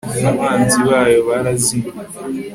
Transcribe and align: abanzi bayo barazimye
abanzi 0.29 0.79
bayo 0.89 1.19
barazimye 1.27 1.91